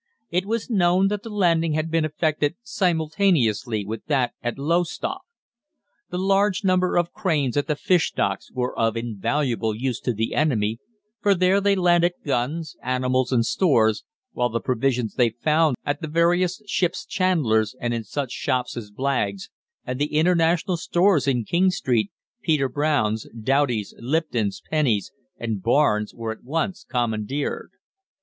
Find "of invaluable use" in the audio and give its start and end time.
8.79-9.99